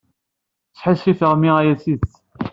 [0.79, 2.13] Sḥissifeɣ imi aya d tidet.